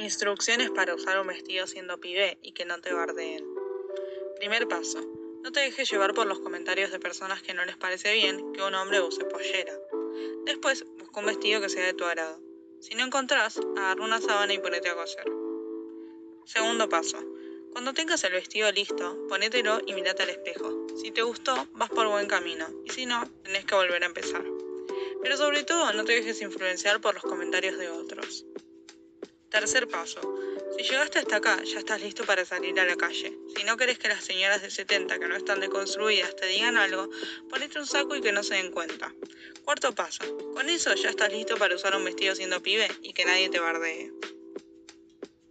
[0.00, 3.44] Instrucciones para usar un vestido siendo pibe y que no te bardeen.
[4.38, 4.98] Primer paso.
[5.42, 8.62] No te dejes llevar por los comentarios de personas que no les parece bien que
[8.62, 9.78] un hombre use pollera.
[10.46, 12.40] Después, busca un vestido que sea de tu agrado.
[12.80, 15.26] Si no encontrás, agarra una sábana y ponete a coser.
[16.46, 17.18] Segundo paso.
[17.72, 20.86] Cuando tengas el vestido listo, ponételo y mirate al espejo.
[20.96, 22.66] Si te gustó, vas por buen camino.
[22.86, 24.44] Y si no, tenés que volver a empezar.
[25.22, 28.46] Pero sobre todo, no te dejes influenciar por los comentarios de otros.
[29.50, 30.20] Tercer paso.
[30.76, 33.36] Si llegaste hasta acá, ya estás listo para salir a la calle.
[33.56, 37.10] Si no querés que las señoras de 70 que no están deconstruidas te digan algo,
[37.48, 39.12] ponete un saco y que no se den cuenta.
[39.64, 40.24] Cuarto paso.
[40.54, 43.58] Con eso ya estás listo para usar un vestido siendo pibe y que nadie te
[43.58, 44.12] bardee.